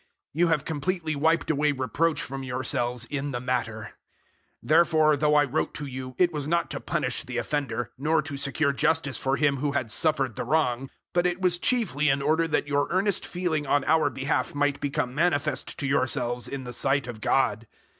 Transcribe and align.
You 0.33 0.47
have 0.47 0.65
completely 0.65 1.15
wiped 1.15 1.51
away 1.51 1.71
reproach 1.73 2.23
from 2.23 2.41
yourselves 2.41 3.05
in 3.05 3.29
the 3.29 3.39
matter. 3.39 3.89
007:012 4.65 4.67
Therefore, 4.69 5.15
though 5.15 5.35
I 5.35 5.43
wrote 5.43 5.75
to 5.75 5.85
you, 5.85 6.15
it 6.17 6.33
was 6.33 6.47
not 6.47 6.71
to 6.71 6.79
punish 6.79 7.21
the 7.23 7.37
offender, 7.37 7.91
nor 7.99 8.23
to 8.23 8.35
secure 8.35 8.73
justice 8.73 9.19
for 9.19 9.35
him 9.35 9.57
who 9.57 9.73
had 9.73 9.91
suffered 9.91 10.37
the 10.37 10.43
wrong, 10.43 10.89
but 11.13 11.27
it 11.27 11.39
was 11.39 11.59
chiefly 11.59 12.09
in 12.09 12.23
order 12.23 12.47
that 12.47 12.67
your 12.67 12.87
earnest 12.89 13.27
feeling 13.27 13.67
on 13.67 13.83
our 13.83 14.09
behalf 14.09 14.55
might 14.55 14.79
become 14.81 15.13
manifest 15.13 15.77
to 15.77 15.85
yourselves 15.85 16.47
in 16.47 16.63
the 16.63 16.73
sight 16.73 17.05
of 17.05 17.21
God. 17.21 17.67